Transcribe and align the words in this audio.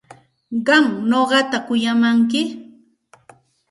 ¿Qam 0.65 0.85
nuqata 1.09 1.57
kuyamanki? 1.67 2.41